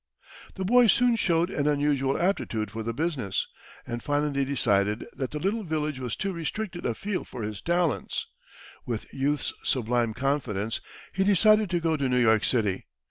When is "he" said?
11.13-11.23